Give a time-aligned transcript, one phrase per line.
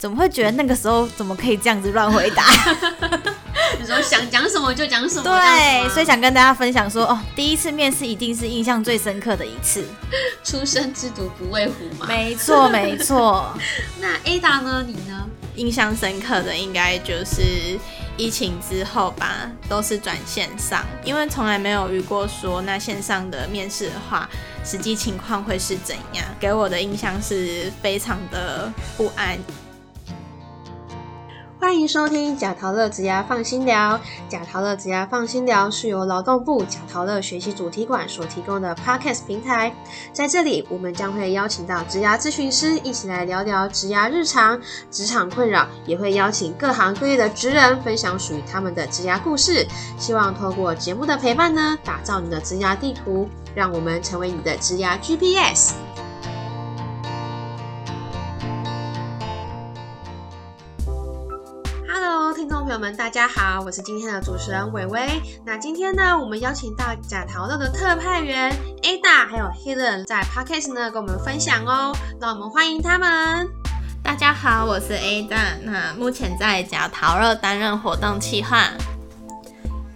[0.00, 2.42] 怎么会觉得那个时候怎么可以这样子乱回答？
[3.78, 9.84] 你说想讲什么就讲什么，对，所以想跟大家分享说，哦，第一次面试一定是印象最深刻的一次。
[10.42, 13.54] 初生之犊不畏虎嘛，没错没错。
[14.00, 14.84] 那 Ada 呢？
[14.86, 15.26] 你呢？
[15.56, 17.78] 印象深刻的应该就是
[18.16, 24.26] 疫情之后吧，都是转线上，因为从来没有遇过说那线上的面试的话，
[24.64, 29.38] 实际情况会是怎样，给我的印象是非常的不安。
[31.60, 34.00] 欢迎收听贾陶乐职涯放心聊。
[34.30, 39.70] 贾陶乐职涯放心聊是由劳动部贾陶乐学习主题馆所提供的 Podcast 平台。
[40.10, 44.58] 在这里，我们将会邀请到职涯咨询师一起来聊聊职涯日常、
[44.90, 49.66] 职场困扰，也会邀请各行各业的职人分享属于他们的职涯故事。
[49.98, 55.74] 希望透过节目的陪伴呢，打造你的职涯地图，让我们成为你的职涯 GPS。
[62.40, 65.20] 听众朋友们，大家好，我是今天的主持人伟伟。
[65.44, 71.94] 那今天呢，我们邀请到假陶乐的特派员 Ada 还有 Helen 在 Podcast 呢跟我们分享哦。
[72.18, 73.46] 那我们欢迎他们。
[74.02, 78.70] 大家好，我是 Ada，那目前在假陶乐担任活动企划。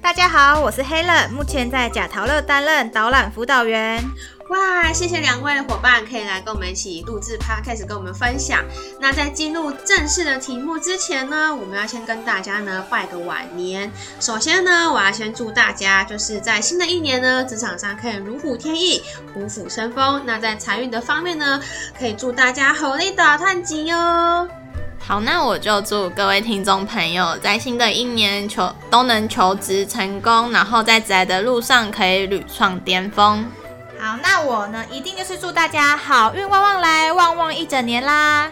[0.04, 4.04] 大家好，我是 Helen，目前在假陶乐担任导览辅导员。
[4.50, 8.62] 哇，谢谢两位伙伴可以来跟我们一起录制 podcast，跟我们分享。
[9.00, 13.90] 那在进入正式的题目之前呢，我们要先跟大家呢拜个晚年。
[14.20, 20.22] 首先呢，我要先祝大家就是在新的一年呢，职场上可以如虎添翼，虎虎生风。
[20.26, 21.58] 那在财运的方面呢，
[21.98, 24.46] 可以祝大家好利大探吉哟。
[25.06, 33.44] 好，那我就祝各位听众朋友在新的一年求都能求职成功，然后在职的路上可以屡创巅峰。
[34.00, 38.50] 好，那我呢，一定就是祝大家好运旺旺来，旺旺一整年啦！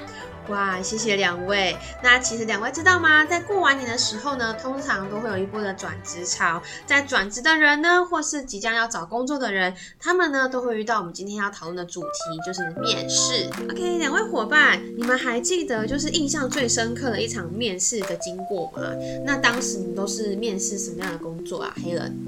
[0.49, 1.77] 哇，谢谢两位。
[2.03, 3.25] 那其实两位知道吗？
[3.25, 6.61] 在过完年的时候呢，通常都会有一波的转职潮。
[6.85, 12.09] 在转职的人呢，或是即将要找工作的人，他们呢都会遇到我们今天要讨论的主题，
[12.45, 13.49] 就是面试。
[13.71, 18.83] OK，两位伙伴，你们还记得就是印象最深刻的一场面试的经过吗？
[19.25, 21.75] 那当时你们都是面试什么样的工作啊？
[21.83, 22.19] 黑人？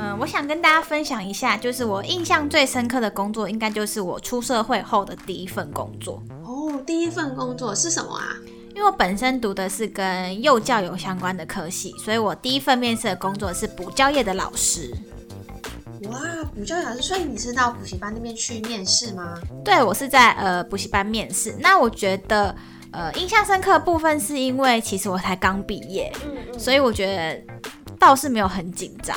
[0.00, 6.22] 嗯，我想跟大家分享一下，就是我印象最深刻的工作，应该就是我出社会后的第一份工作。
[6.88, 8.34] 哦，第一份工作是什么啊？
[8.74, 14.90] 因为我本身读的是跟幼教有相关的科系，所以我第一份面试的工作是补教业的老师。
[16.04, 16.18] 哇，
[16.54, 19.34] 补教老师，所以你是到补习班那边去面试吗？
[19.62, 21.54] 对，我是在呃补习班面试。
[21.60, 22.54] 那我觉得
[22.92, 26.10] 呃印象深刻的部分是因为其实我才刚毕业，
[26.56, 27.42] 所以我觉得
[27.98, 29.14] 倒是没有很紧张。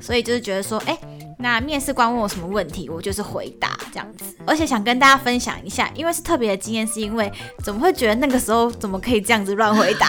[0.00, 0.98] 所以就是觉得说，哎，
[1.44, 4.24] 那面试官问我什么问题，我就是回答这样子。
[4.46, 7.30] 而且想跟大家分享一下，因为是特别的经验，是因为
[7.62, 10.08] 怎么会觉得那个时候怎么可以这样子乱回答？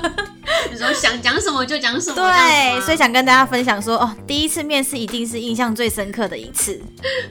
[0.72, 2.16] 你说想讲什么就讲什么。
[2.16, 6.80] 对，所以想跟大家分享说，哦，第一次面试一定是印象最深刻的一次。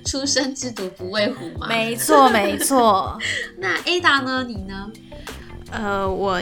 [0.05, 1.65] 初生之犊不畏虎嘛。
[1.67, 3.17] 没错，没错。
[3.57, 4.45] 那 Ada 呢？
[4.47, 4.87] 你呢？
[5.71, 6.39] 呃，我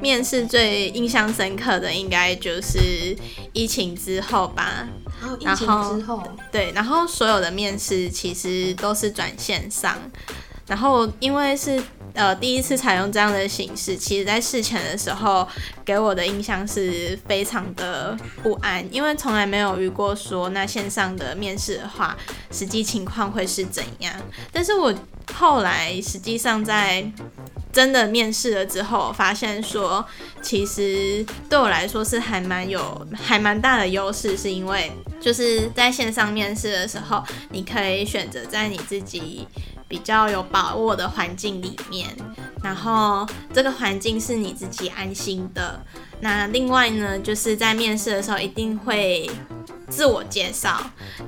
[0.00, 3.16] 面试最印象深刻的应该就是
[3.52, 4.88] 疫情之后吧。
[5.40, 9.96] 然后，之后，对，然后所有的面试其实都是转线上。
[10.66, 11.82] 然后，因为是
[12.14, 15.46] 呃第一次采用这样的形式，其实在事前的时候
[15.84, 22.16] 给我的印象是非常的不安，因为从来没有遇过说那线上的面试的话，
[22.50, 24.14] 实际情况会是怎样。
[24.52, 24.94] 但是我
[25.34, 27.04] 后来实际上在
[27.72, 30.04] 真的面试了之后，发现说，
[30.42, 39.48] 其实对我来说是还蛮有、还蛮大的优势，是因为就是在线上面试的时候，你可以选择在你自己
[39.88, 42.08] 比较有把握的环境里面，
[42.62, 45.82] 然后这个环境是你自己安心的。
[46.20, 49.30] 那另外呢，就是在面试的时候一定会
[49.88, 50.78] 自我介绍，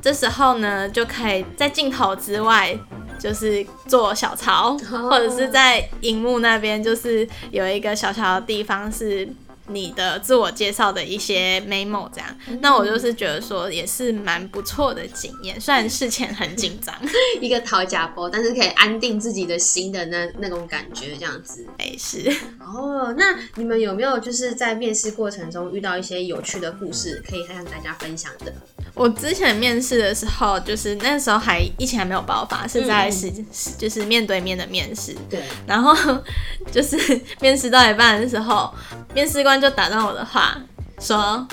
[0.02, 2.78] 这时候呢就可以在镜头之外。
[3.18, 9.28] 就是做小抄，或者是在荧幕那边，就是有一个小小的地方是。
[9.68, 12.28] 你的自我介绍的一些 memo 这样，
[12.60, 16.94] 那我就是觉得说也是蛮不错的经验，虽然事前很紧张，
[17.40, 21.66] 一个讨假包，但是可以安定自己的心的那那种感觉，这样子。
[21.78, 22.30] 哎，是。
[22.60, 28.52] 哦，那你们有没有就是在面试过程中遇到一些有趣的故事，可以向大家分享的？
[28.92, 33.32] 我之前面试的时候，就是那时候还疫情还没有爆发，是在是
[33.78, 35.16] 就是面对面的面试。
[35.30, 35.42] 对。
[35.66, 35.94] 然后
[36.70, 36.96] 就是
[37.40, 38.70] 面试到一半的时候，
[39.14, 39.53] 面试官。
[39.60, 40.56] 就打断我的话，
[41.00, 41.46] 说：“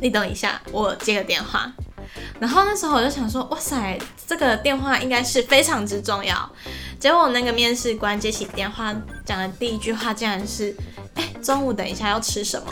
[0.00, 1.72] 你等一下，我接个电话。”
[2.38, 6.50] 然后那时候我就想说，哇塞，这个电话应该是非常之重要。
[7.00, 10.74] 结果那个面试官接起电话讲的第一句话竟然是
[11.14, 12.66] ：“哎，中午等一下要吃什么？”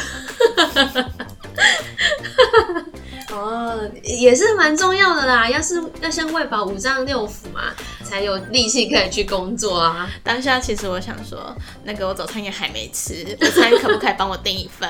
[3.33, 5.49] 哦，也是蛮重要的啦。
[5.49, 7.63] 要是要先喂饱五脏六腑嘛，
[8.13, 10.07] 才有力气可以去工作啊。
[10.23, 14.87] 当下其实我想说，那个我早餐也还没吃，午餐可不可以帮我订一份？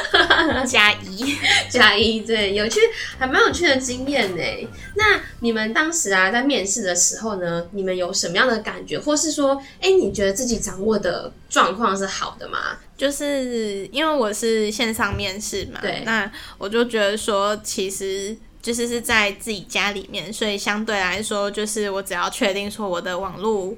[0.66, 1.36] 加一，
[1.68, 2.80] 加一，对，有趣，
[3.18, 4.42] 还蛮有趣的经验呢。
[4.94, 12.78] 那你们当时啊，在面试的时候呢，你们有什么样的感觉，或是说，哎，你觉得自己掌握的状况是好的吗？
[12.96, 18.34] 就是因为我是线上面试嘛，对，那我就觉得说，其实
[18.66, 23.72] 就是是在自己家里面，所以相对来说，就是我只要确定说我的网络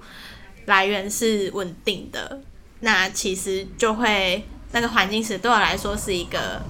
[0.64, 2.40] 来源是稳定的，
[2.81, 4.43] 那其实就会
[4.73, 6.62] 那个环境是对我来说是一个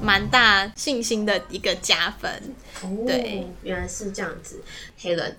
[0.00, 2.54] 蛮大信心的一个加分。
[3.04, 4.62] 对，原来是这样子，
[5.00, 5.36] 黑人。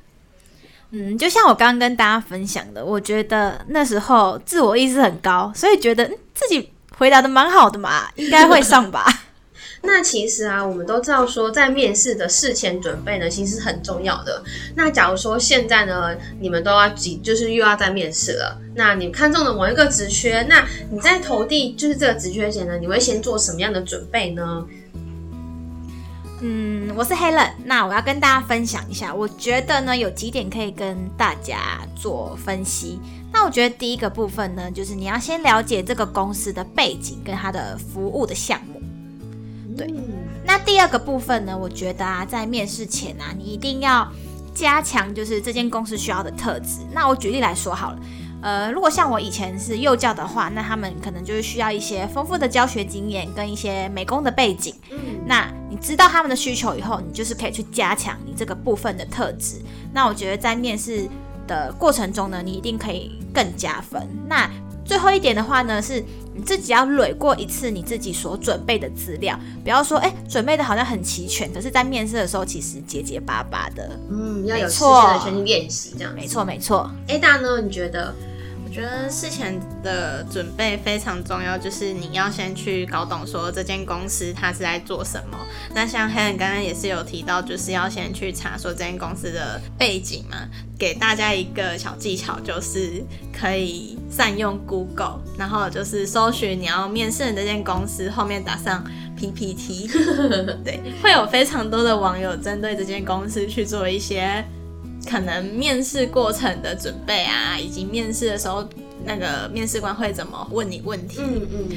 [0.90, 9.06] 嗯，就像我刚刚跟大家分享的，我觉得那时候自我意识很高，所以觉得自己回答的蛮好的嘛，应该会上吧。
[9.86, 14.44] 那其实啊，我们都知道说，在面试的事前准备呢，其实是很重要的。
[14.76, 24.66] 那假如说现在呢，你们都要挤，就是又要在面试了，那你看中了某一个职缺，那你在投递就是这个职缺前呢，你会先做什么样的准备呢？
[26.42, 33.00] 嗯，我是 Helen，那我要跟大家分享一下，我觉得呢有几点可以跟大家做分析。
[33.32, 38.75] 那我觉得第一个部分呢，就是你要先了解这个公司的背景跟它的服务的项目。
[39.78, 39.94] 对，
[40.46, 44.08] 那第二个部分呢，我觉得啊，在面试前啊，你一定要
[44.54, 46.80] 加强就是这间公司需要的特质。
[46.94, 48.00] 那我举例来说好了。
[48.42, 54.76] 呃，如果像我以前是幼教的话，那他们可能就是需要一些丰富的教学经验跟一些美工的背景。
[54.92, 59.60] 嗯，那你知道他们的需求以后，你就是可以去加强你这个部分的特质。
[59.92, 61.10] 那我觉得在面试
[61.48, 64.08] 的过程中呢，你一定可以更加分。
[64.28, 64.48] 那
[64.84, 66.04] 最后一点的话呢，是
[66.36, 73.98] 你自己要捋过一次你自己所准备的资料，不要说哎准备的好像很齐全，可是在面试的时候其实结结巴巴的。
[74.10, 76.14] 嗯，要有事先的先去练习，这样。
[76.14, 76.92] 没错没错。
[77.08, 77.62] A 大呢？
[77.62, 78.14] 你觉得？
[78.70, 85.38] 觉得事前的准备非常重要，就是你要先去搞懂说这间公司它是在做什么。
[85.74, 90.38] 那像 Helen 刚刚也是有提到，就是要先去查说这间公司的背景嘛。
[90.78, 93.02] 给大家一个小技巧，就是
[93.32, 98.84] 可以善用 Google，然后就是搜寻你要面试的这间公司，后面打上
[99.16, 99.88] PPT，
[100.66, 104.44] 对，会有非常多的网友针对这间公司去做一些。
[105.10, 108.68] 可能面试过程的准备啊，以及面试的时候
[109.06, 111.20] 那个面试官会怎么问你问题？
[111.20, 111.70] 嗯嗯，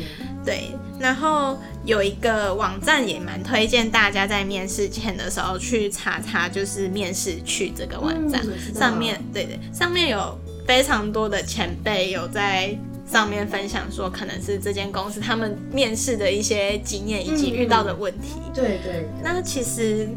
[0.44, 0.70] 对。
[0.98, 8.42] 然后有一个网站也蛮推荐大家在面试前的时候去查查，就是面试去这个网站
[8.74, 10.36] 上面，对对，上面有
[10.66, 12.76] 非常多的前辈有在
[13.06, 18.40] 上面分享说，可能是这间公司他们面试的一些经验以及遇到的问题。
[18.54, 19.08] 对对。
[19.22, 20.08] 那其实。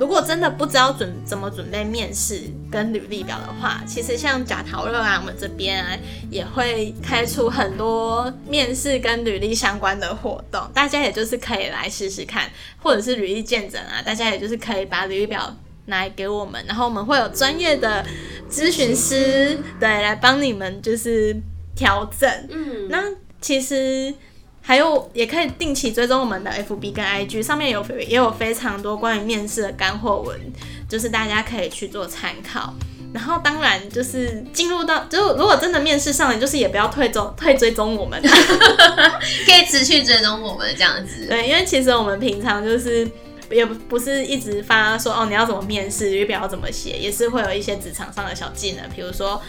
[0.00, 5.90] 如果真的不知道准怎么准备面试跟履历表的话，其实像假陶乐啊，我们这边啊
[6.30, 12.50] 也会开出很多面试跟履历相关的活动，大家也就是可以来试试看，
[12.82, 15.54] 或者是履历见证啊，大家也就是可以把履历表
[15.84, 18.02] 拿来给我们，然后我们会有专业的
[18.50, 21.36] 咨询师对来帮你们就是
[21.76, 22.26] 调整。
[22.48, 23.02] 嗯，那
[23.42, 24.14] 其实。
[24.70, 30.38] 还有，也可以定期追踪我们的 FB 跟 IG，上面有也有非常多关于面试的干货文，
[30.88, 32.72] 就是大家可以去做参考。
[33.12, 41.26] 然后当然就是进入到，就如果真的面试上了，就是也不要退追退追踪我们， 可以持续追踪我们这样子。
[41.26, 43.10] 对，因为其实我们平常就是
[43.50, 49.42] 也不是一直发说哦你要怎么面试，履表要怎么写，也是会有一些职场上的小技能，比如说。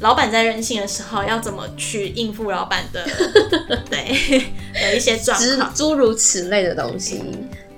[0.00, 3.04] 老板在任性的时候，要怎么去应付老板的
[3.90, 7.22] 对的一些状况，诸如此类的东西。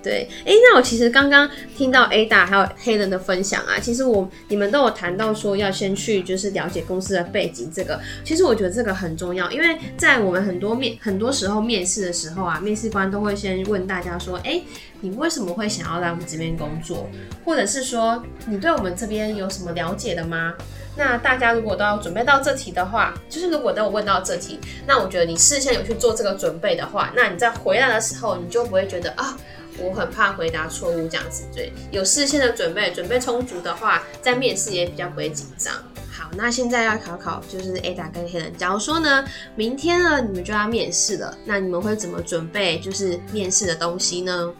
[0.06, 14.62] 对，哎，那我其实刚刚听到 Ada 还有黑人的分享啊，其实我你们都有谈到说要先去就是了解公司的背景，这个其实我觉得这个很重要，因为在我们很多面很多时候面试的时候啊，面试官都会先问大家说，哎，
[15.00, 17.10] 你为什么会想要来我们这边工作，
[17.44, 20.54] 或者是说你对我们这边有什么了解的吗？
[20.98, 29.36] 那大家如果都要准备到这题的话，就是如果都有问到这题，那我觉得你事先有去做这个准备的话，那你在回来的时候，你就不会觉得啊，
[29.78, 31.44] 我很怕回答错误这样子。
[31.54, 35.74] 对，有事先的准备，准备充足的话，在面试也比较不会紧张。
[36.10, 44.52] 好，那现在要考考就是 Ada 跟黑人，假如说呢，明天呢你们就要面试了，那你们会怎么准备就是面试的东西呢？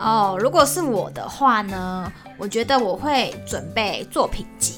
[0.00, 4.74] 哦，如果是我的话呢，我觉得我会准备作品集，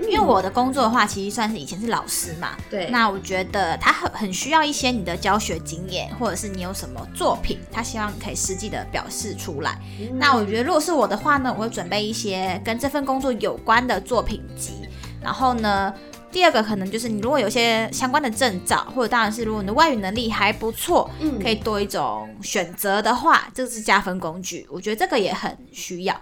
[0.00, 2.50] 因为我的工作的话，其实算是以前是老师嘛。
[2.70, 9.78] 对，那我觉得他很很需要一些你的教学经验，或者是你有什么作品，他希望可以实际的表示出来。
[10.14, 14.88] 那我觉得如果是我的话呢，我会准备一些跟这份工作有关的作品集，
[15.22, 15.92] 然后呢。
[16.32, 24.66] 第二个可能就是你如果有些相关的证照，或者当然是如果你的外语能力还不错，嗯，可以多一种选择的话，这是加分工具。
[24.70, 26.14] 我觉得这个也很需要。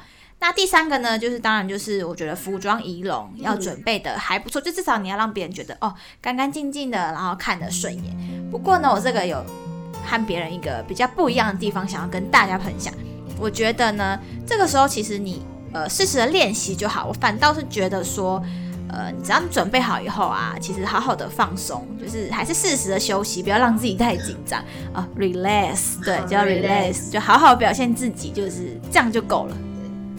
[0.45, 8.15] 那第三个呢，就是当然就是我觉得服装仪容要准备的还不错，就至少你要让别人觉得哦干干净净的，然后看得顺眼。
[8.51, 9.43] 不过呢，我这个有
[10.05, 12.93] 和别人一个比较不一样的地方，想要跟大家分享。
[13.39, 17.07] 我觉得呢，这个时候其实你呃适时的练习就好。
[17.07, 18.45] 我反倒是觉得说。
[18.87, 29.57] 呃，只要你准备好以后啊，其实好好的放松，就是还是适时的休息，不要让自己太紧张啊，relax，对，就要 relax，就好好表现自己，就是这样就够了。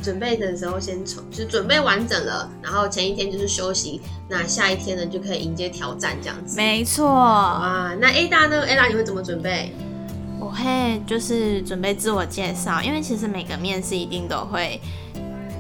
[0.06, 6.56] 准备的时候先从，就是准备完整了，然后前一天就是休息，那下一天呢就可以迎接挑战这样子。
[6.56, 7.10] 没错。
[7.10, 9.74] 啊，那 A 大呢？A 大你会怎么准备？
[10.40, 14.80] 我会就是准备自我介绍，因为其实每个面试一定都会。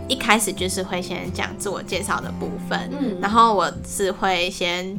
[0.08, 4.96] 一开始就是会先讲自我介绍的部分，嗯，然后我是会先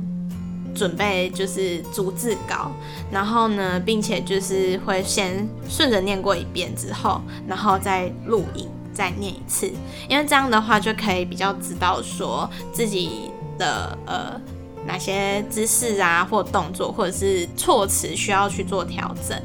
[0.75, 2.73] 准备就是逐字稿，
[3.09, 9.71] 然后呢，并且就是会先顺着念过一遍之后，然后再录影再念一次，
[10.09, 14.41] 因为这样的话就可以比较知道说自己的呃
[14.87, 19.41] 哪些姿势啊或动作或者是措辞需要去做调整，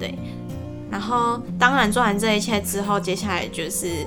[0.00, 0.14] 对，
[0.90, 4.06] 然后当然做完这一切之后，接下来就是。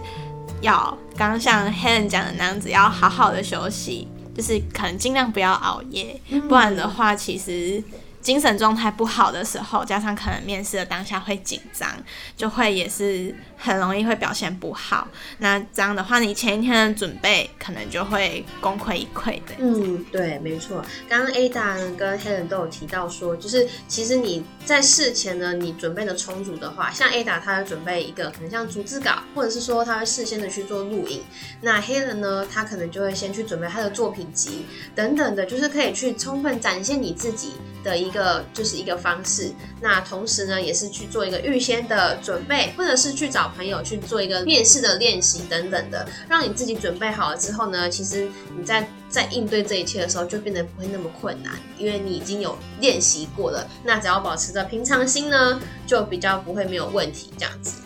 [0.61, 0.75] 要
[1.15, 6.19] 刚刚像 Helen 讲的那样子，要好好的休息，就是可能尽量不要熬夜，
[6.49, 7.81] 不然的话，其实。
[8.21, 11.89] 精神状态不好的时候，加上可能面试的当下会紧张，
[12.35, 15.07] 就会也是很容易会表现不好。
[15.37, 19.55] 那这样的话，你前一天的准备可能就会功亏一篑的。
[19.57, 20.83] 嗯，对，没错。
[21.07, 31.23] 刚刚 Ada 跟 Helen 都有提到说，就是其实你在事前呢，你准备的充足的话，像 Ada 他准备一个可能像逐字稿，或者是说他会事先的去做录影。
[31.61, 38.08] 那 Helen 呢，他可能就会先去准备他的作品集等等的，就是可以去充分展现你自己的一。
[38.09, 53.67] 一个就是一个方式，那同时呢，也是去做一个预先的准备，或者是去找朋友去做一个面试的练习等等的，让你自己准备好了之后呢，其实你在在应对这一切的时候就变得不会那么困难，因为你已经有练习过了。
[53.83, 57.81] 那只要保持着平常心呢，就比较不会没有问题这样子。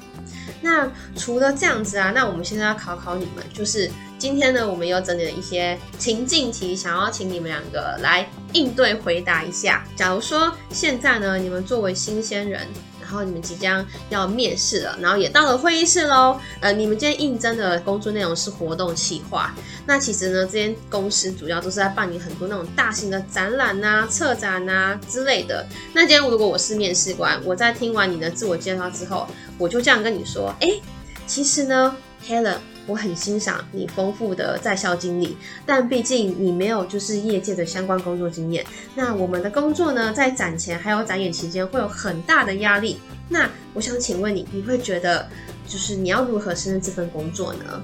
[0.61, 9.83] 那除了这样子啊，那我们现在要考考你们，就是今天呢，我们有整理了一些情境题，想要请你们两个来应对回答一下。
[9.95, 12.67] 假如说现在呢，你们作为新鲜人。
[13.05, 16.39] 然后你们即将要面试了，然后也到了会议室喽。
[16.62, 19.53] 呃，你们今天应征的工作内容是活动企划。
[19.86, 25.67] 那其实呢，这间公司主要都是在办理很多那种大型的展览呐、策展呐之类的。
[25.93, 29.27] 那今天如果我是面试官，我在听完你的自我介绍之后，
[29.60, 30.69] 我就这样跟你说：哎，
[31.27, 31.95] 其实呢
[32.25, 32.72] ，Helen。
[32.85, 38.65] 我很欣赏你丰富的在校经历，但毕竟你没有就是业界的相关工作经验。
[38.93, 42.99] 那我们的工作呢，在展前还有展演期间会有很大的压力。
[43.29, 45.29] 那我想请问你，你会觉得
[45.65, 47.81] 就是你要如何胜任这份工作呢？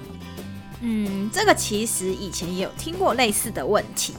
[0.82, 4.14] 嗯，这个其实以前也有听过类似的问题。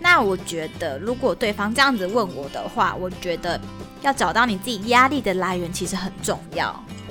[0.00, 3.60] 那我觉得，如果对方这样子问我的话，我觉得
[4.00, 6.68] 要找到你自己压力的来源其实很重要。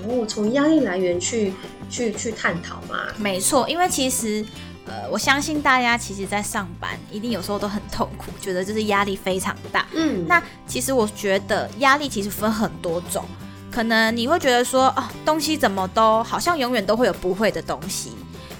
[0.08, 1.54] 哦，从压力来源去。
[1.94, 3.04] 去去探讨嘛？
[3.18, 4.44] 没错，因为其实，
[4.88, 9.86] 呃，我相信大家其实，在上班一定有时候都很痛苦， 觉得就是压力非常大。
[9.94, 13.24] 嗯，那其实我觉得压力其实分很多种，
[13.72, 18.14] 可能你会觉得说，哦，东西怎么都好像永远都会有不会的东西，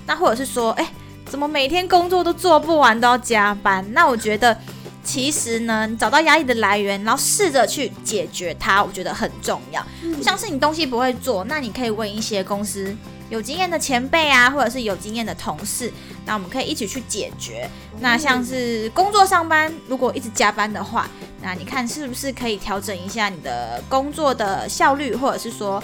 [0.06, 0.88] 那或者是说，哎，
[1.26, 3.84] 怎么每天工作都做不完都要加班？
[3.92, 4.56] 那我觉得。
[5.06, 9.86] 其实呢，你找到压力的来源，然后试着去解决它，我觉得很重要。
[10.22, 12.96] 像是你东西不会做，那你可以问一些公司
[13.34, 15.92] 有经验的前辈啊，或者是有经验的同事，
[16.24, 17.68] 那我们可以一起去解决。
[18.00, 21.10] 那像是工作上班，如果一直加班的话，
[21.42, 25.84] 那你看是不是可以调整一下你的工作的效率，或者是说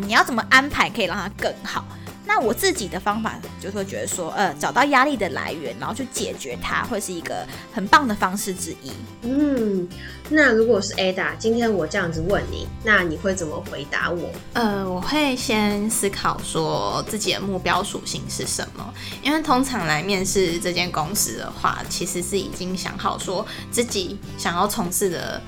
[0.00, 1.84] 你要怎么安排可以让它更好？
[2.26, 8.90] 那我自己的方法就会觉得说，呃，找到压力的来源，然后去解决它，会是一个很棒的方式之一。
[9.22, 9.88] 嗯，
[10.28, 14.28] 那如果是 Ada，今天我这样子问你，那你会怎么回答我？
[14.54, 18.92] 呃，我会先思考说自己的目标属性是什么，
[19.22, 25.40] 因为通常来面试这间公司的话，其实是已经想好说自己想要从事的。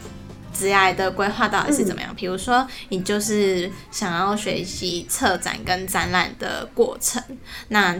[0.58, 2.12] 职业的规划到底是怎么样。
[2.16, 7.22] 比如说，你就是想要学习策展跟展览的过程，
[7.68, 7.96] 那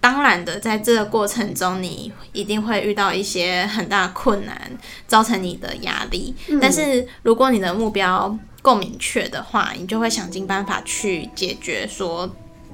[0.00, 4.70] 当然的，在这个过程中，你一定会遇到一些很大困难，
[5.06, 6.34] 造成你的压力。
[6.60, 12.30] 但是，如果你的目标够明确的话，你就会想尽办法去解决，说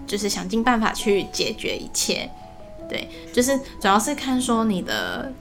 [0.07, 2.29] 就是想尽办法去解决一切。
[2.89, 5.33] 对，就是主要是看说你的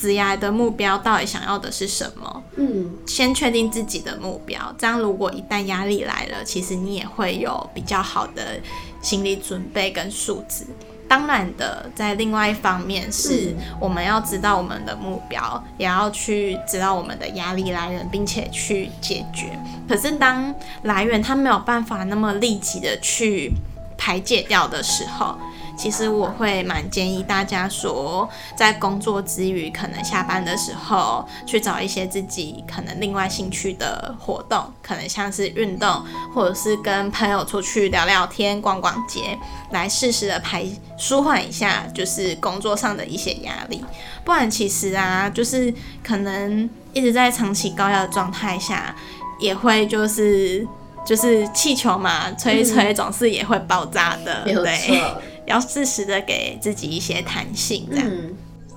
[0.00, 2.42] 职业的目标到底想要的是什么。
[2.56, 8.58] 嗯，先确定自己的目标，这样如果一旦压力来了，其实你也会有比较好的
[9.02, 10.64] 心理准备跟素质。
[11.06, 19.58] 当然的，在另外一方面是，我们要知道我们的目标，也要去知道我们的压力来源，并且去解决。
[19.88, 23.52] 可是当来源它没有办法那么立即的去
[23.98, 25.36] 排解掉的时候，
[25.80, 39.38] 其实我会蛮建议大家说，在工作之余，可能下班的时候去找一些自己可能另外兴趣的活动，可能像是运动，或者是跟朋友出去聊聊天、逛逛街，
[39.70, 40.66] 来适时的排
[40.98, 43.82] 舒缓一下，就是工作上的一些压力。
[44.22, 45.72] 不然其实啊，就是
[46.04, 48.94] 可能一直在长期高压的状态下，
[49.38, 50.68] 也会就是
[51.06, 55.00] 就是气球嘛，吹一吹总是也会爆炸的，对。
[55.50, 58.10] 要适时的给自己一些弹性，这样。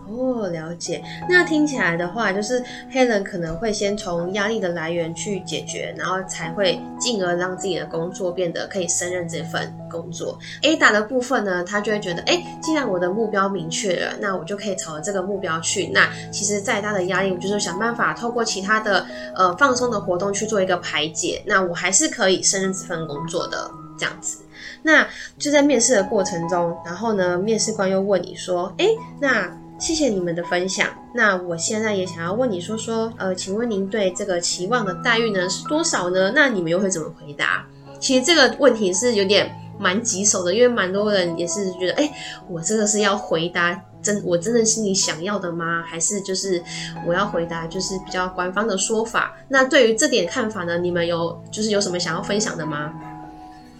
[0.06, 1.02] 哦，了解。
[1.30, 10.38] 那听起来的话，就是黑人可能会先从压力的来源去解决，然后才会进而让自己的工作变得可以胜任这份工作。
[10.62, 15.88] Ada 的部分呢，他就会觉得，哎，既然我的目标明确了，那我就可以朝着这个目标去。
[15.88, 21.42] 那其实再大的压力，我就是想办法透过其他的呃放松的活动去做一个排解。
[21.48, 24.40] 那我还是可以胜任这份工作的，这样子。
[24.84, 28.88] 那就在面试的过程中，然后呢，面试官又问你说：“哎，
[29.20, 29.50] 那
[29.80, 30.88] 谢谢你们的分享。
[31.16, 36.32] 那我现在也想要问你说说，呃，请问您对这个期望的待遇呢是多少呢？
[36.36, 37.66] 那你们又会怎么回答？
[38.00, 42.12] 其实这个问题是有点蛮棘手的，因为蛮多人也是觉得，哎，
[42.50, 45.82] 我这个是要回答真我真的是你想要的吗？
[45.86, 46.62] 还是就是
[47.08, 49.36] 我要回答就是比较官方的说法？
[49.48, 52.94] 那对于这点看法呢，你们有就是有什么想要分享的吗？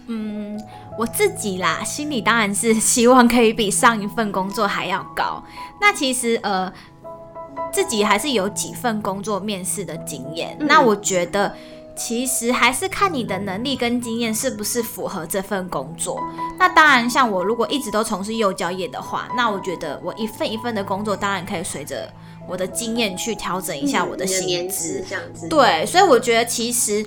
[0.06, 0.60] 嗯。
[0.96, 5.42] 我自己啦，心里当然是 希望可以比上一份工作还要高。
[5.80, 6.72] 那其实呃，
[7.72, 10.56] 自己还是有几份工作面试的经验。
[10.60, 11.52] 那我觉得
[11.96, 16.22] 其实还是看你的能力跟经验是不是符合这份工作。
[16.60, 22.08] 那当然，像我如果一直都从事幼教业的话，那我觉得我一份一份的工作当然可以随着
[22.48, 25.04] 我的经验去调整一下我的薪资。
[25.08, 25.48] 这样子。
[25.48, 27.04] 对，所以我觉得其实。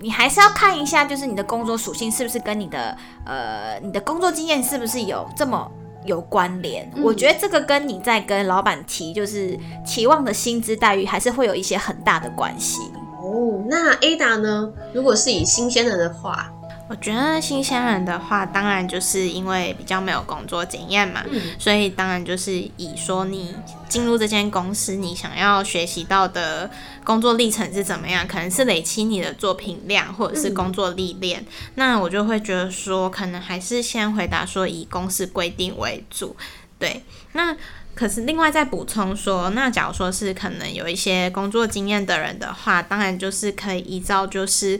[0.00, 5.70] 你还是要看一下，就是你的工作属性是不是跟你的呃你的工作经验是不是有这么
[6.04, 6.90] 有关联？
[7.02, 12.80] 我觉得这个跟你在跟老板提就是期望的薪资待遇，还是会有一些很大的关系。
[13.22, 14.72] 哦，那 Ada 呢？
[14.92, 16.50] 如果是以新鲜人的话。
[16.86, 21.24] 我觉得新鲜人的话，当然就是因为比较没有工作经验嘛，
[21.58, 23.54] 所以当然就是以说你
[23.88, 26.70] 进入这间公司，你想要学习到的
[27.02, 31.42] 工作历程是怎么样，可能是累积你的作品量或者是工作历练，
[31.76, 36.36] 那我就会觉得说，可能还是先回答说以公司规定为主。
[36.78, 37.56] 对，那
[37.94, 44.78] 可是另外再补充说，那假如说是可能有一些工作经验的人的话，当然就是可以依照就是。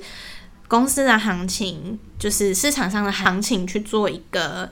[0.68, 4.70] 公司的行情就是市场上的行情去做一个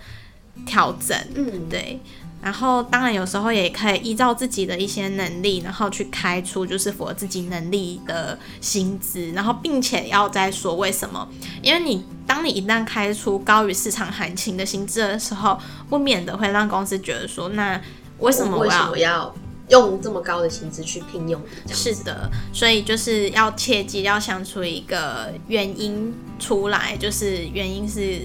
[0.67, 2.01] 调整，嗯，对。
[2.43, 11.29] 然后当然有时候也可以依照自己的一些能力，然后去开出就是符合自己能力的薪资，然后并且要再说为什么？
[11.63, 15.57] 因为你当你一旦开出高于市场行情的薪资的时候，
[15.89, 17.81] 不免的会让公司觉得说，那
[18.19, 19.33] 为什么我要？
[19.73, 28.21] 用这么高的薪资去聘用，是的，所以就是要切记要想出一个原因出来，就是原因是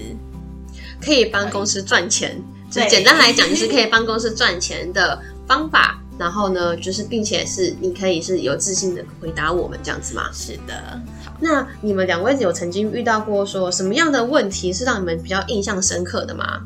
[1.00, 2.38] 可以帮公司赚钱，
[2.70, 5.98] 就简单来讲就是可以帮公司赚钱的方法。
[6.18, 10.28] 然后呢，就是并且是你可以是有自信的回答我们这样子吗？
[10.32, 11.00] 是的。
[11.40, 16.60] 那你们两位有曾经遇到过说什么样的问题是让你们比较印象深刻的吗？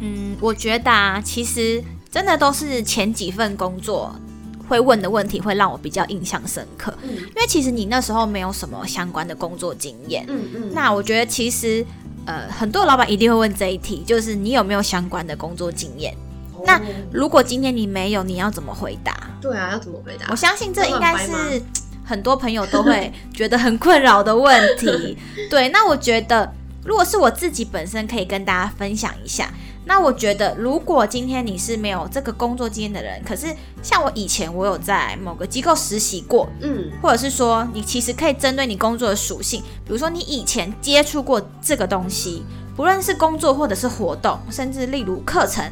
[0.00, 1.82] 嗯，我觉得啊，其实。
[2.12, 4.14] 真的都是前几份工作
[4.68, 6.92] 会问的问题，会让我比较印象深刻。
[7.02, 10.26] 嗯，因为其实你那时候没有什么相关的工作经验。
[10.28, 10.70] 嗯嗯。
[10.74, 11.84] 那我觉得其实
[12.26, 16.14] 呃，很多老板一定会问这一题，就是你有没有相关的工作经验？
[16.64, 19.12] 那如果今天你没有，你要怎么回答？
[19.40, 20.26] 对啊，要怎么回答？
[20.30, 21.32] 我相信这应该是
[22.04, 25.16] 很多朋友都会觉得很困扰的问题。
[25.50, 26.52] 对，那我觉得
[26.84, 29.50] 如果是我自己本身可以跟大家分享一下。
[29.84, 33.48] 那我觉得，如果今天你是没有这个工作经验的人，可是
[33.82, 42.44] 像我以前我有在某个机构实习过，嗯，或者是说你其实可以针对你工作的属性，比如说你以前接触过这个东西，
[42.76, 45.64] 不论是工作或者是活动，甚至例如课程，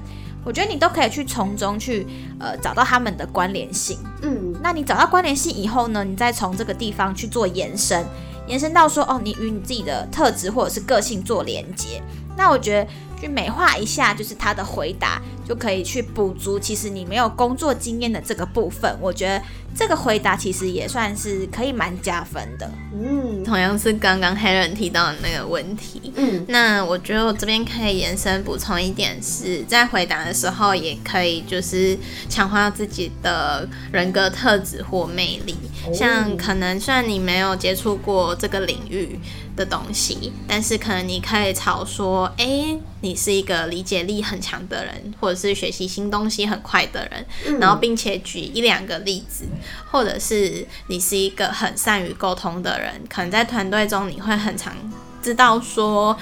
[0.45, 2.05] 我觉得你都可以去从中去
[2.41, 8.05] 呃找到他们的关联性，嗯，那你找到关联性以后呢，你再从这个地方去做延伸，
[8.49, 12.03] 延伸到说哦，你与你自己的特质或者是个性做连接，
[12.37, 12.91] 那我觉得。
[13.21, 16.59] 去美化一下，就是他的回答就可以去补足。
[16.59, 19.43] 其实你没有工作经验的这个部分，我觉得
[19.75, 22.71] 这个回答其实也算是可以蛮加分的。
[22.93, 26.13] 嗯，同样是刚刚黑人提到的那个问题。
[26.17, 31.97] 嗯，那我觉得我这边可以延伸补充一点，是在回答的时候也可以就是
[32.29, 35.55] 强化自己的人格特质或魅力。
[35.93, 39.19] 像可能虽然你没有接触过这个领域。
[39.57, 49.45] 的东西，但是可能你可以朝说，哎，你是一个理解力很强的人，或者是学习新东西很快的人，然后并且举一两个例子，
[49.91, 54.75] 或者是你是一个很善于沟通的人，可能在团队中你会很常
[55.23, 56.17] 知道说，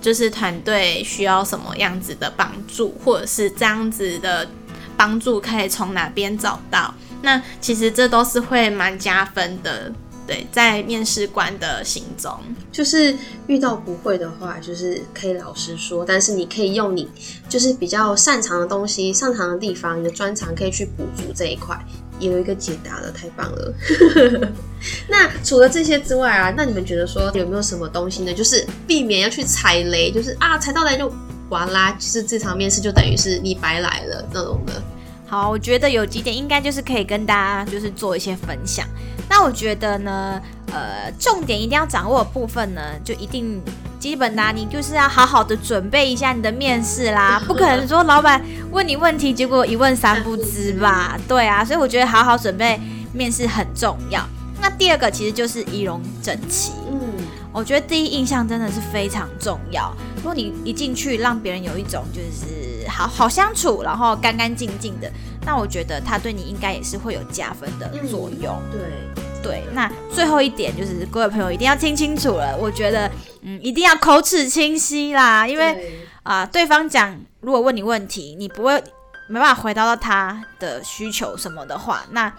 [0.00, 4.48] 就是团队需要什么样子的帮助，或者是这样子的
[4.96, 9.92] 帮助可以从哪边找到，那其实这都是会蛮加分的。
[10.26, 12.38] 对，在面试官的心中，
[12.70, 13.14] 就是
[13.46, 17.08] 遇到不会的话，就是可以老实说，但是你可以用你
[17.48, 21.78] 就是比较擅长的东西、擅长的地方，你的专长可以去补足这一块。
[22.20, 23.74] 有一个解答了，太棒了。
[25.10, 28.32] 那除了这些之外啊，那你们觉得说有没有什么东西呢？
[28.32, 31.12] 就是避免要去踩雷，就是啊踩到雷就
[31.48, 34.80] 完啦，就是这场面试就等于是你白来了那种的。
[35.32, 38.86] 好，我觉得有几点应该就是可以跟大家就是做一些分享。
[39.30, 40.38] 那我觉得呢，
[40.70, 43.58] 呃，重点一定要掌握的部分呢，就一定
[43.98, 51.18] 基本的，你就是要好好的准备一下你的面试啦， 不可能说老板问你问题，结果一问三不知吧？
[51.26, 52.78] 对啊，所以我觉得好好准备
[53.14, 54.22] 面试很重要。
[54.60, 56.81] 那第二个其实就是仪容整齐，嗯，
[57.52, 59.94] 我觉得第一印象真的是非常重要。
[60.16, 65.10] 如果你一进去让别人有一种就是好好相处，然后干干净净的，
[65.44, 68.56] 那我觉得他对你应该也是会有加分的作用。
[68.70, 68.80] 对。
[69.42, 72.56] 对，那最后一点就是各位朋友一定要听清楚了。
[72.56, 73.10] 我觉得，
[73.40, 78.80] 嗯，一定要口齿清晰啦，因为啊，对方讲如果问你问题，你不会
[79.28, 82.32] 没办法回答到他的需求什么的话，那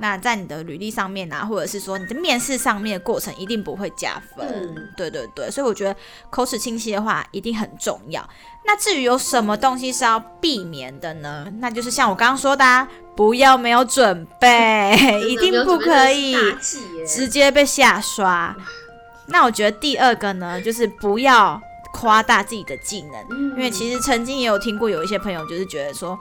[0.00, 4.90] 那在你的履历上面啊，或者是说你的面试上面的过程，一定不会加分。
[4.96, 5.94] 对对对，所以我觉得
[6.30, 8.28] 口齿清晰的话一定很重要。
[8.64, 11.46] 那至于有什么东西是要避免的呢？
[11.60, 12.88] 那就是像我刚刚说的。
[13.16, 14.96] 不要没有准备，
[15.28, 16.34] 一定不可以
[17.06, 18.56] 直接被下刷。
[19.26, 21.60] 那我觉得第二个呢，就是不要
[21.92, 26.18] 夸大自己的技能，因为其实曾经也有听过有一些朋友就是觉得说，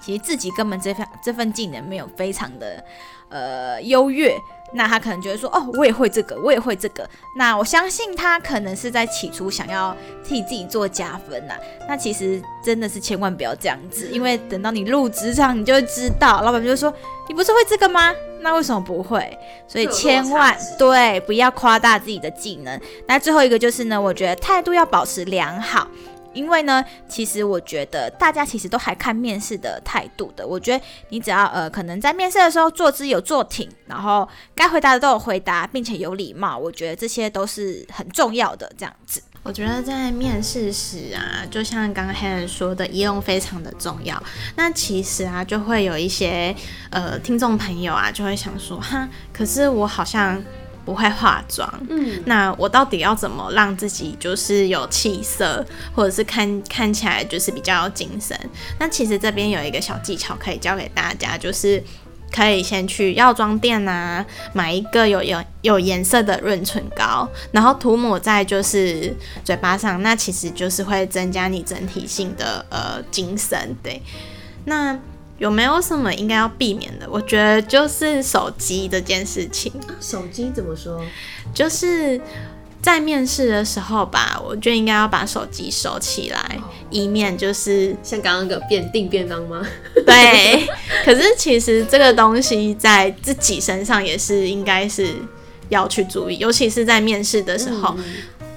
[0.00, 2.84] 其实自己根本这份这份技能没有非常的
[3.28, 4.36] 呃优越。
[4.74, 7.08] 那他可能觉得说，哦，我也会这个，我也会这个。
[7.38, 11.54] 那我相信他可能是在起初想要替自己做加分呐。
[11.88, 16.92] 那其实真的是千万不要这样子，因为等到你入职场，你就会知道，老板就会说，
[17.30, 18.14] 你不是会这个吗？
[18.42, 19.38] 那为什么不会？
[19.66, 22.78] 所以千万对，不要夸大自己的技能。
[23.06, 25.88] 那最后一个就是呢，我觉得态度要保持良好。
[26.38, 30.46] 因为呢，其实我觉得大家其实都还看面试的态度的。
[30.46, 38.70] 我觉得你只要呃，可能在面试的时候坐姿有坐挺，然后该回答的都有回答，并且有礼貌，我觉得这些都是很重要的。
[38.78, 44.22] 这样子，我觉得在面试时啊，就像刚刚黑人说的，仪容非常的重要。
[44.54, 46.54] 那其实啊，就会有一些
[46.90, 50.40] 呃听众朋友啊，就会想说，哈，可是我好像。
[50.88, 55.62] 不会化妆，嗯，那我到底要怎么让自己就是有气色，
[55.94, 58.34] 或者是看看起来就是比较有精神？
[58.78, 61.84] 那其实这边有一个小技巧可以教给大家，就是
[62.32, 64.24] 可以先去药妆店啊，
[64.54, 74.00] 买一个有有有颜色的润唇膏，然后涂抹在就是嘴巴上，那其实就是会增加你整体性的呃精神，对，
[74.64, 74.98] 那。
[75.38, 77.06] 有没有什么应该要避免的？
[77.10, 79.72] 我觉得就是手机这件事情。
[80.00, 81.00] 手机怎么说？
[81.54, 82.20] 就是
[82.82, 86.58] 在面试的时候吧，我觉得应该要把手机收起来，
[86.90, 89.64] 以免就是像刚刚那个便订便当吗？
[90.04, 90.66] 对。
[91.04, 95.14] 可是其实这个东西在自己身上也是应该是
[95.68, 97.96] 要去注意，尤其是在面试的时候。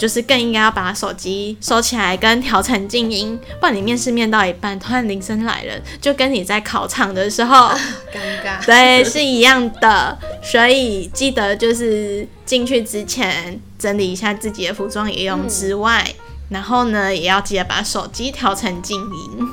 [0.01, 7.69] 就是更应该要把手机收起来，跟调成静音，不然你面试面到一半，突然铃声来了，就跟你在考场的时候
[8.11, 10.17] 尴尬，对，是一样的。
[10.41, 16.03] 所以记得就是进去之前整理一下自己的服装仪容之外，
[16.49, 19.47] 然后呢，也要记得把手机调成静音。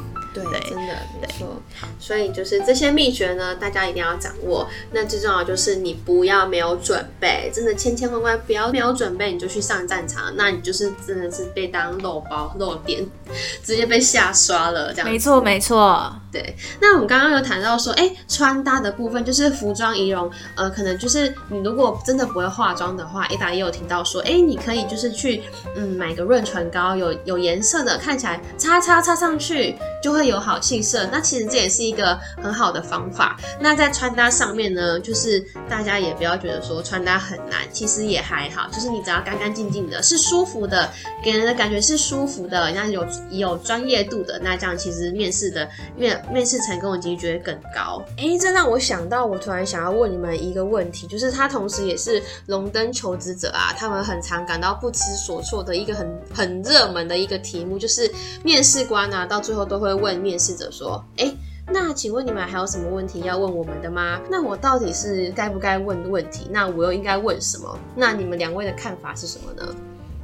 [0.45, 1.63] 对，对真的没错。
[1.99, 4.69] 所以就是这些秘诀呢，大家一定要掌握。
[4.93, 13.07] 那最重要就是你不要没有准备，真的千千万万不要没有准备你就去上战场，那你就是真的是被当肉包肉点，
[13.63, 15.11] 直接被下刷了这样。
[15.11, 25.43] 没错没错，对，那我们刚刚有谈到说，哎、穿搭的部分就是服装仪容，呃，可能就是你如果真的不会化妆的话，一达也有提到说，哎、你可以就是去
[25.75, 31.09] 嗯买个润唇膏，有有颜色的，看起来擦擦擦上去就会有好气色。
[31.11, 33.37] 那其实这也是一个很好的方法。
[33.61, 40.89] 那在穿搭上面呢，就是大家也不要觉得说穿搭很难，其实也还好，就是你只要干干净净的，是舒服的，
[41.25, 48.03] 给人的感觉是舒服的，那有有专业度的，那这样其实面试的面面试成功的几率就会更高。
[48.17, 58.11] 哎，这让我想到，我突然想要问你们一个问题，就是他同时也是龙登求职者啊，他们很常感到不知所措的一个很很热门的一个题目，就是
[58.43, 61.33] 面试官啊，到最后都会问面试者说，哎。
[61.71, 64.19] 那请问你们还有什么问题要问我们的吗？
[64.31, 66.49] 那我到底是该不该问问题？
[66.51, 67.79] 那我又应该问什么？
[67.95, 69.75] 那你们两位的看法是什么呢？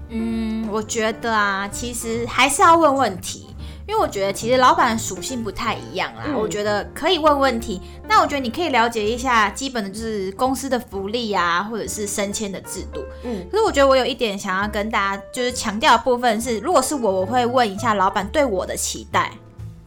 [0.08, 3.53] 嗯，我觉得啊，其实还是要问问题。
[3.87, 7.81] 因为我觉得其实老板的属性不太一样啦，嗯我觉得可以问问题。
[8.09, 13.05] 那我觉得你可以了解一下基本的就是公司的福利啊，或者是升迁的制度。
[13.23, 19.31] 嗯可是我觉得我有一点想要跟大家就是强调的部分是，如果是我，我会问一下老板对我的期待。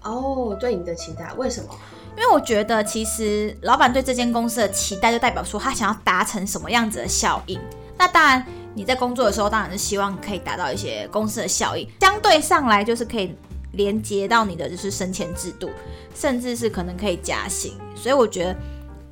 [0.04, 1.70] 哦，对你的期待，为什么？
[2.16, 7.60] 因为我觉得，其实老板对这间公司的期待，就代表说他想要达成什么样子的效应。
[7.98, 13.36] 那当然，你在工作的时候，当然是希望可以达到一些公司的效应，相对上来就是可以
[13.78, 15.70] 连接到你的就是升迁制度，
[16.14, 17.72] 甚至是可能可以加薪。
[17.96, 18.56] 所以我觉得，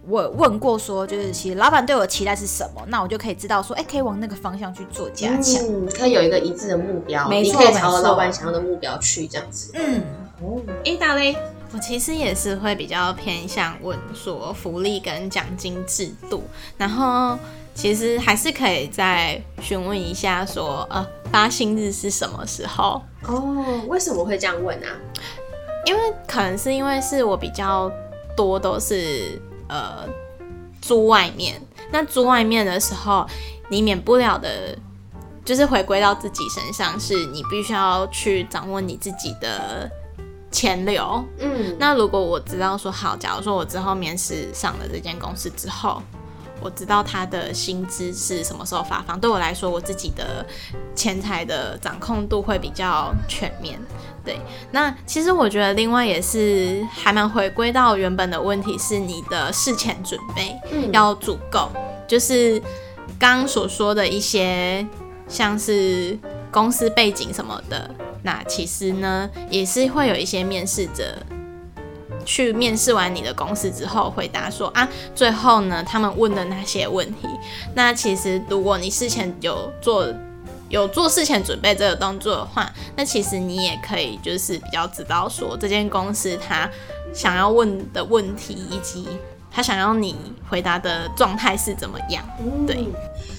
[0.08, 5.63] 我有问过说，就是其实老板对我的期待是什么，那我就可以知道说，哎，可以往那个方向去做加强。
[5.65, 9.71] 嗯，可以有一个一致的目标，没错你可以朝老板想要的目标去，这样子。
[9.75, 10.01] 嗯，
[10.41, 11.36] 哦，哎，大嘞，
[11.71, 16.43] 我其实也是会比较偏向问说福利跟奖金制度，
[16.78, 17.38] 然后
[17.73, 23.01] 其实还是可以再询问一下说，呃，发薪日是什么时候？
[23.27, 24.89] 哦，为什么会这样问啊？
[25.85, 27.91] 因为可能是因为是我比较
[28.35, 30.07] 多都是呃
[30.81, 31.61] 租外面，
[31.91, 33.25] 那租外面的时候，
[33.69, 34.75] 你免不了的，
[35.43, 39.89] 就是回归到自己身上，是你必须要去掌握你自己的
[40.49, 41.23] 钱流。
[41.39, 46.01] 嗯，那如果我知道说好，假如说我之后面试上了这间公司之后，
[46.65, 50.43] 我知道他的薪资是什么时候发放，对我来说，我自己的
[50.95, 53.80] 钱财的掌控度会比较全面。
[54.23, 54.39] 对，
[54.71, 61.69] 那其实我觉得另外也是还蛮回归到原本的问题，是你的事前准备嗯要足够，
[62.08, 62.60] 就是
[63.19, 64.84] 刚刚所说的一些
[65.28, 66.17] 像是
[66.51, 67.88] 公司背景什么的，
[68.23, 71.15] 那其实呢也是会有一些面试者
[72.25, 77.27] 去面试完你的公司之后，回答说啊，最后呢他们问的那些问题，
[77.75, 80.11] 那其实如果你事前有做。
[80.67, 86.67] 有做事前准备这个动作的话，那其实你也可以就是比较知道说这间公司他
[87.13, 89.07] 想要问的问题，以及
[89.51, 90.15] 他想要你
[90.49, 92.25] 回答的状态是怎么样。
[92.65, 92.83] 对。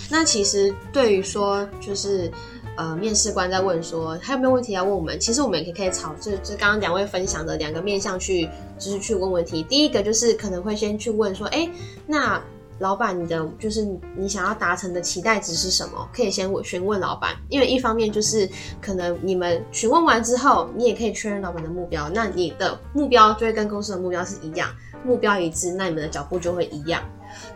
[0.09, 2.31] 那其实对于说，就是
[2.77, 9.63] 呃，面试官在问说还有没有问题要问我们，其实我们也可以可以朝就就刚刚两位分享的两个面向去，就是去问问题。
[9.63, 11.69] 第一个就是可能会先去问说，哎、
[12.07, 12.43] 那
[12.79, 16.07] 老板，你的就是你想要达成的期待值是什么？
[16.13, 18.47] 可以先询问老板，因为一方面就是
[18.83, 24.69] 可能你们询问完之后，你也可以确认老板的目标，那你的目标就会跟公司的目标是一样，
[25.03, 27.03] 目标一致，那你们的脚步就会一样。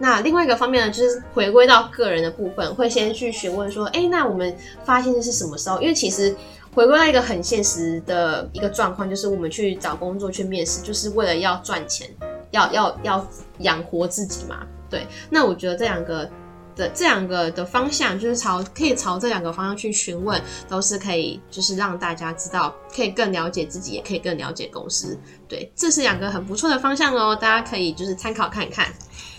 [0.03, 5.79] 那另外一个方面呢，就是回归到个人的部分，会先去询问说，哎、那我们发现是什么时候？
[5.79, 6.35] 因为其实
[6.75, 12.09] 回归到一个很现实的一个状况，就是我们去找工作去面试，就是为了要赚钱，
[12.51, 14.67] 要要要养活自己嘛。
[14.89, 16.29] 对，那我觉得这两个
[16.75, 25.19] 的这两个的方向，就是朝可以朝这两个方向去询问，都是可以，就是让大家知道，可以更了解自己，也可以更了解公司。
[25.47, 28.89] 对，这是两个很不错的方向哦，大家可以就是参考看看。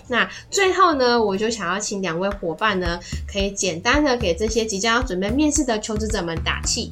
[0.08, 3.00] 那最后呢，我就想要请两位伙伴呢，
[3.32, 6.92] 可以简单的给这些即将要准备面试的求职者们打气。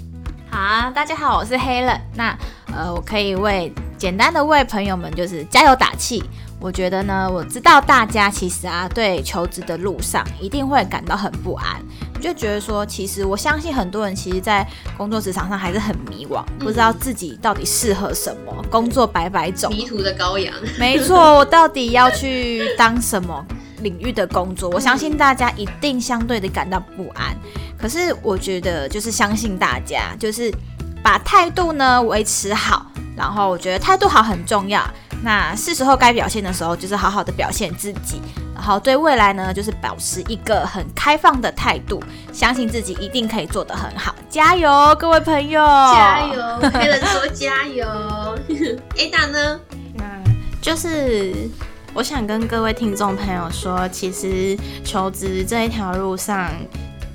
[0.50, 2.00] 好啊，大家好，我是 Helen。
[2.16, 2.38] 那
[2.74, 6.24] 呃，我可以为简单的为朋友们就是加油打气。
[6.60, 11.82] 我觉得呢，我知道大家其实啊，对求职的路上一定会感到很不安。
[12.20, 23.46] 我就觉得说，其实我相信很多人其实，在工作职场上还是很迷惘，不知道自己到底适合什么，工作百百种，迷途的羔羊，没错，我到底要去当什么
[23.84, 27.34] 领域的工作，我相信大家一定相对的感到不安。
[27.78, 30.54] 可是我觉得就是相信大家，就是
[31.02, 34.84] 把态度呢维持好，然后我觉得态度好很重要。
[35.22, 38.22] 那是时候该表现的时候，就是好好的表现自己。
[38.54, 42.04] 然后对未来呢，就是保持一个很开放的态度，
[42.34, 44.14] 相信自己一定可以做得很好。
[44.30, 45.62] 加油，各位朋友！
[45.62, 47.86] 加油，黑人说加油。
[48.98, 49.60] Ada 呢？
[49.96, 50.04] 那
[50.62, 51.34] 就是
[51.94, 56.52] 我想跟各位听众朋友说，其实求职这一条路上。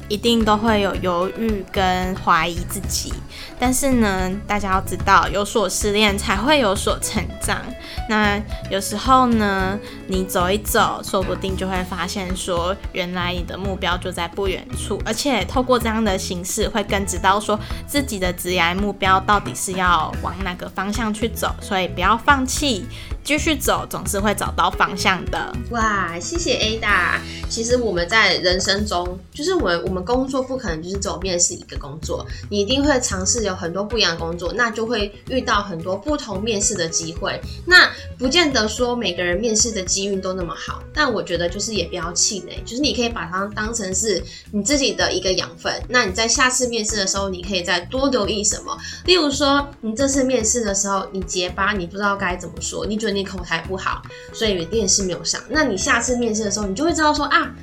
[0.07, 3.11] 一定都会有犹豫跟怀疑自己，
[3.59, 7.61] 但是呢，大家要知道，有所失恋才会有所成长。
[8.09, 8.39] 那
[8.71, 21.55] 有时候呢，你走一走，说不定就会发现说，原来你的目标就在不远处，而且透过这样的形式，会更知道说自己的职业目标到底是要往哪个方向去走。
[21.63, 22.85] 所以不要放弃，
[23.23, 25.51] 继续走，总是会找到方向的。
[25.71, 27.21] 哇，谢谢 Ada。
[27.49, 29.95] 其实我们在人生中，就是我我。
[29.95, 37.41] 我们工作不可能就是走面试一个工作，你一定会尝试有很多不一样的工作，那就会遇到很多不同面试的机会。
[37.67, 45.73] 那不见得说每个人面试的机运都那么好，但我觉得就是也不要气馁，就是你可以把它当成是你自己的一个养分。
[45.89, 48.77] 那你在下次面试的时候，你可以再多留意什么？
[49.05, 55.41] 例如说，你这次面试的时候你结巴，你不知道该怎么说，你觉得你口才不好，所以面试没有上。
[55.49, 57.55] 那你下次面试的时候，你就会知道说啊。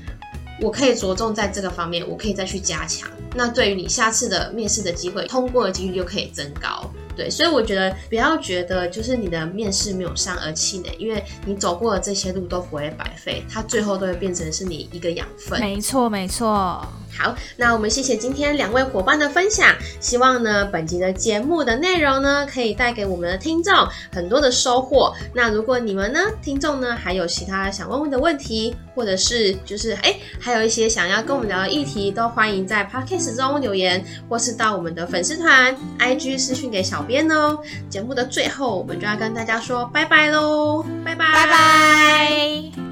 [0.61, 3.09] 我可以着重在这个方面，我可以再去加强。
[3.35, 6.87] 那对于你下次的面试的机会，通过的几率就可以增高。
[7.15, 15.59] 对，所以我觉得不要觉得就是你的面试没有上而气馁，因为你走过的这些路都不会白费，它最后都会变成是你一个养分。
[15.59, 16.85] 没错，没错。
[17.13, 19.75] 好，那我们谢谢今天两位伙伴的分享。
[19.99, 23.73] 希望呢，本集的节目的内容呢，可以带给我们的听众
[24.13, 25.13] 很多的收获。
[25.33, 37.59] 那如果你们呢，听众呢，还有其他想问问的问题，或者是就是哎，还有一些想要跟我们聊的议题，都欢迎在 podcast 中留言，或是到我们的粉丝团 IG 私讯给小编哦。
[37.89, 42.90] 节目的最后，我们就要跟大家说拜拜喽，拜拜拜拜。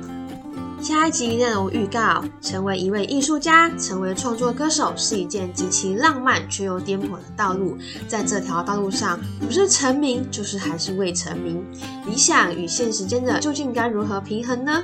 [0.81, 7.77] 下一集内容预告：成为一位艺术家，成为创作歌手是一件极其浪漫却又颠簸的道路。
[8.07, 11.63] 在这条道路上，不是成名，就是还是未成名。
[12.07, 14.81] 理想与现实间的究竟该如何平衡呢？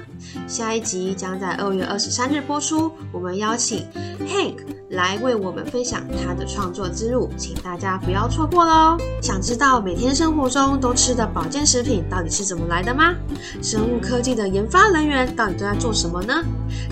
[0.47, 2.91] 下一集将在二月二十三日播出。
[3.13, 3.87] 我们邀请
[4.27, 4.57] Hank
[4.89, 8.97] 来为我们分享他的创作之路，请大家不要错过喽！
[9.21, 13.15] 想知道每天生活中都吃的保健食品到底是怎么来的吗？
[13.61, 15.93] 生物科技的研发人员到底都在做？
[15.93, 16.43] 什么呢？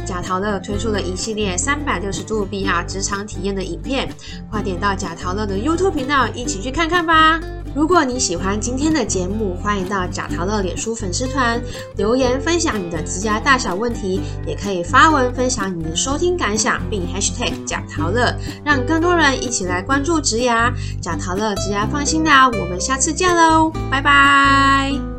[0.06, 4.08] 贾陶乐推出了一系列三百六十度 VR 职场体验的影片，
[4.49, 7.39] 快点到贾陶乐的 YouTube 频道一起去看看吧！
[7.75, 11.60] 如果你喜欢今天的节目，欢迎到贾陶乐脸书粉丝团
[11.97, 20.71] 留言分享你的职涯大小问题，也可以发文分享你的收听感想，并 Hashtag 贾陶乐，让更多人一起来关注植牙。
[21.01, 25.12] 贾陶乐职牙放心聊，我们下次见喽，拜拜。